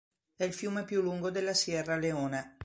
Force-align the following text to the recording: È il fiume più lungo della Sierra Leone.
È 0.35 0.43
il 0.43 0.51
fiume 0.55 0.83
più 0.83 0.99
lungo 0.99 1.29
della 1.29 1.53
Sierra 1.53 1.95
Leone. 1.95 2.57